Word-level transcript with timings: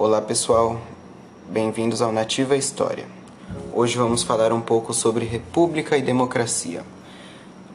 Olá 0.00 0.22
pessoal, 0.22 0.80
bem-vindos 1.50 2.00
ao 2.00 2.12
Nativa 2.12 2.56
História. 2.56 3.04
Hoje 3.74 3.98
vamos 3.98 4.22
falar 4.22 4.52
um 4.52 4.60
pouco 4.60 4.94
sobre 4.94 5.24
república 5.24 5.98
e 5.98 6.02
democracia. 6.02 6.84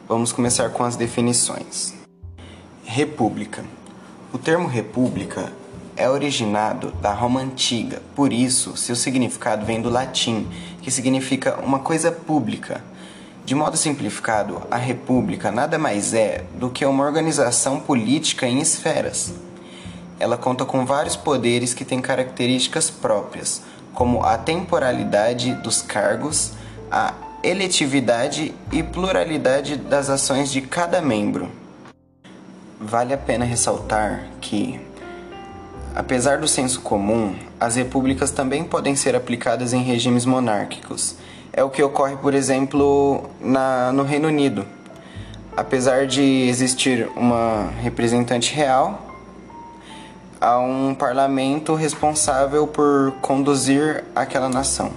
Vamos 0.08 0.32
começar 0.32 0.70
com 0.70 0.82
as 0.84 0.96
definições. 0.96 1.92
República. 2.82 3.62
O 4.32 4.38
termo 4.38 4.66
república 4.66 5.52
é 5.94 6.08
originado 6.08 6.92
da 6.92 7.12
Roma 7.12 7.40
antiga, 7.40 8.00
por 8.16 8.32
isso 8.32 8.74
seu 8.74 8.96
significado 8.96 9.66
vem 9.66 9.82
do 9.82 9.90
latim, 9.90 10.48
que 10.80 10.90
significa 10.90 11.60
uma 11.60 11.80
coisa 11.80 12.10
pública. 12.10 12.82
De 13.44 13.54
modo 13.54 13.76
simplificado, 13.76 14.62
a 14.70 14.78
república 14.78 15.52
nada 15.52 15.78
mais 15.78 16.14
é 16.14 16.42
do 16.54 16.70
que 16.70 16.86
uma 16.86 17.04
organização 17.04 17.80
política 17.80 18.46
em 18.46 18.60
esferas. 18.60 19.34
Ela 20.18 20.36
conta 20.36 20.64
com 20.64 20.86
vários 20.86 21.16
poderes 21.16 21.74
que 21.74 21.84
têm 21.84 22.00
características 22.00 22.90
próprias, 22.90 23.62
como 23.92 24.22
a 24.22 24.38
temporalidade 24.38 25.52
dos 25.54 25.82
cargos, 25.82 26.52
a 26.90 27.14
eletividade 27.42 28.54
e 28.72 28.82
pluralidade 28.82 29.76
das 29.76 30.08
ações 30.08 30.50
de 30.50 30.62
cada 30.62 31.00
membro. 31.02 31.50
Vale 32.80 33.12
a 33.12 33.18
pena 33.18 33.44
ressaltar 33.44 34.26
que, 34.40 34.80
apesar 35.94 36.38
do 36.38 36.48
senso 36.48 36.80
comum, 36.80 37.34
as 37.58 37.76
repúblicas 37.76 38.30
também 38.30 38.64
podem 38.64 38.96
ser 38.96 39.14
aplicadas 39.14 39.72
em 39.72 39.82
regimes 39.82 40.24
monárquicos. 40.24 41.16
É 41.52 41.62
o 41.62 41.70
que 41.70 41.82
ocorre, 41.82 42.16
por 42.16 42.34
exemplo, 42.34 43.30
na, 43.40 43.92
no 43.92 44.02
Reino 44.02 44.28
Unido. 44.28 44.66
Apesar 45.56 46.06
de 46.06 46.22
existir 46.48 47.08
uma 47.14 47.70
representante 47.80 48.52
real, 48.52 49.13
há 50.44 50.58
um 50.58 50.94
parlamento 50.94 51.74
responsável 51.74 52.66
por 52.66 53.14
conduzir 53.22 54.04
aquela 54.14 54.46
nação. 54.46 54.92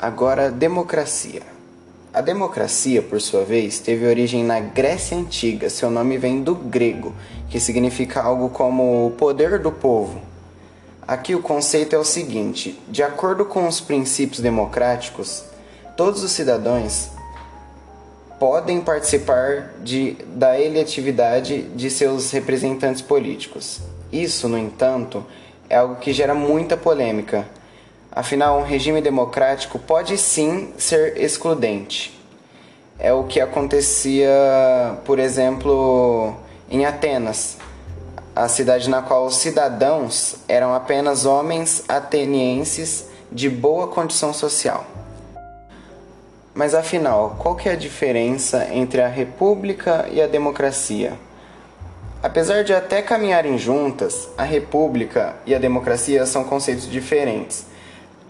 Agora, 0.00 0.50
democracia. 0.50 1.42
A 2.10 2.22
democracia, 2.22 3.02
por 3.02 3.20
sua 3.20 3.44
vez, 3.44 3.78
teve 3.78 4.06
origem 4.06 4.42
na 4.42 4.60
Grécia 4.60 5.14
Antiga. 5.14 5.68
Seu 5.68 5.90
nome 5.90 6.16
vem 6.16 6.42
do 6.42 6.54
grego, 6.54 7.14
que 7.50 7.60
significa 7.60 8.22
algo 8.22 8.48
como 8.48 9.08
o 9.08 9.10
poder 9.10 9.58
do 9.58 9.70
povo. 9.70 10.22
Aqui 11.06 11.34
o 11.34 11.42
conceito 11.42 11.94
é 11.94 11.98
o 11.98 12.04
seguinte: 12.04 12.80
de 12.88 13.02
acordo 13.02 13.44
com 13.44 13.68
os 13.68 13.78
princípios 13.78 14.40
democráticos, 14.40 15.44
todos 15.94 16.22
os 16.22 16.30
cidadãos 16.30 17.10
podem 18.38 18.80
participar 18.80 19.72
de, 19.82 20.12
da 20.26 20.60
eletividade 20.60 21.62
de 21.62 21.90
seus 21.90 22.30
representantes 22.30 23.00
políticos. 23.00 23.80
Isso, 24.12 24.48
no 24.48 24.58
entanto, 24.58 25.24
é 25.68 25.76
algo 25.76 25.96
que 25.96 26.12
gera 26.12 26.34
muita 26.34 26.76
polêmica. 26.76 27.46
Afinal, 28.12 28.58
um 28.58 28.62
regime 28.62 29.00
democrático 29.00 29.78
pode 29.78 30.16
sim 30.16 30.72
ser 30.78 31.18
excludente. 31.18 32.18
É 32.98 33.12
o 33.12 33.24
que 33.24 33.40
acontecia, 33.40 34.30
por 35.04 35.18
exemplo, 35.18 36.34
em 36.70 36.86
Atenas, 36.86 37.58
a 38.34 38.48
cidade 38.48 38.88
na 38.88 39.02
qual 39.02 39.26
os 39.26 39.36
cidadãos 39.36 40.36
eram 40.48 40.74
apenas 40.74 41.26
homens 41.26 41.84
atenienses 41.88 43.06
de 43.30 43.48
boa 43.48 43.88
condição 43.88 44.32
social. 44.32 44.86
Mas 46.56 46.74
afinal, 46.74 47.36
qual 47.38 47.54
que 47.54 47.68
é 47.68 47.72
a 47.72 47.76
diferença 47.76 48.66
entre 48.72 49.02
a 49.02 49.08
república 49.08 50.08
e 50.10 50.22
a 50.22 50.26
democracia? 50.26 51.12
Apesar 52.22 52.64
de 52.64 52.72
até 52.72 53.02
caminharem 53.02 53.58
juntas, 53.58 54.30
a 54.38 54.42
república 54.42 55.36
e 55.44 55.54
a 55.54 55.58
democracia 55.58 56.24
são 56.24 56.44
conceitos 56.44 56.90
diferentes. 56.90 57.66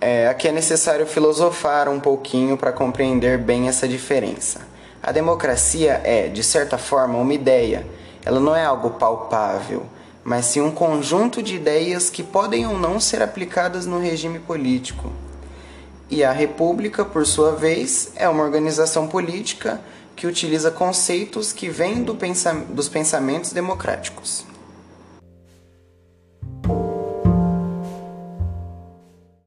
É, 0.00 0.26
aqui 0.26 0.48
é 0.48 0.52
necessário 0.52 1.06
filosofar 1.06 1.88
um 1.88 2.00
pouquinho 2.00 2.56
para 2.56 2.72
compreender 2.72 3.38
bem 3.38 3.68
essa 3.68 3.86
diferença. 3.86 4.62
A 5.00 5.12
democracia 5.12 6.00
é, 6.02 6.26
de 6.26 6.42
certa 6.42 6.76
forma, 6.76 7.16
uma 7.16 7.32
ideia. 7.32 7.86
Ela 8.24 8.40
não 8.40 8.56
é 8.56 8.64
algo 8.64 8.90
palpável, 8.90 9.86
mas 10.24 10.46
sim 10.46 10.60
um 10.60 10.72
conjunto 10.72 11.40
de 11.40 11.54
ideias 11.54 12.10
que 12.10 12.24
podem 12.24 12.66
ou 12.66 12.76
não 12.76 12.98
ser 12.98 13.22
aplicadas 13.22 13.86
no 13.86 14.00
regime 14.00 14.40
político. 14.40 15.12
E 16.08 16.22
a 16.22 16.32
República, 16.32 17.04
por 17.04 17.26
sua 17.26 17.52
vez, 17.52 18.12
é 18.14 18.28
uma 18.28 18.44
organização 18.44 19.08
política 19.08 19.80
que 20.14 20.26
utiliza 20.26 20.70
conceitos 20.70 21.52
que 21.52 21.68
vêm 21.68 22.02
do 22.02 22.14
pensa 22.14 22.54
dos 22.70 22.88
pensamentos 22.88 23.52
democráticos. 23.52 24.44